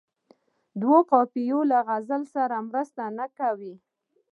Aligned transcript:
دوه 0.81 0.99
قافیې 1.11 1.59
له 1.71 1.77
غزل 1.87 2.21
سره 2.35 2.55
مرسته 2.69 3.03
نه 3.17 3.25
کوي. 3.37 3.73